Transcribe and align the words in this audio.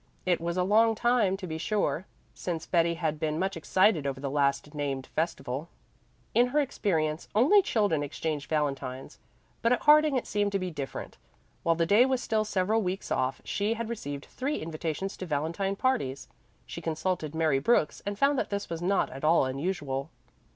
It 0.25 0.41
was 0.41 0.57
a 0.57 0.63
long 0.63 0.95
time, 0.95 1.37
to 1.37 1.45
be 1.45 1.59
sure, 1.59 2.07
since 2.33 2.65
Betty 2.65 2.95
had 2.95 3.19
been 3.19 3.37
much 3.37 3.55
excited 3.55 4.07
over 4.07 4.19
the 4.19 4.31
last 4.31 4.73
named 4.73 5.05
festival; 5.15 5.69
in 6.33 6.47
her 6.47 6.59
experience 6.59 7.27
only 7.35 7.61
children 7.61 8.01
exchanged 8.01 8.49
valentines. 8.49 9.19
But 9.61 9.73
at 9.73 9.81
Harding 9.81 10.15
it 10.15 10.25
seemed 10.25 10.53
to 10.53 10.57
be 10.57 10.71
different. 10.71 11.19
While 11.61 11.75
the 11.75 11.85
day 11.85 12.07
was 12.07 12.19
still 12.19 12.45
several 12.45 12.81
weeks 12.81 13.11
off 13.11 13.41
she 13.45 13.75
had 13.75 13.89
received 13.89 14.25
three 14.25 14.55
invitations 14.57 15.15
to 15.17 15.27
valentine 15.27 15.75
parties. 15.75 16.27
She 16.65 16.81
consulted 16.81 17.35
Mary 17.35 17.59
Brooks 17.59 18.01
and 18.03 18.17
found 18.17 18.39
that 18.39 18.49
this 18.49 18.71
was 18.71 18.81
not 18.81 19.11
at 19.11 19.23
all 19.23 19.45
unusual. 19.45 20.09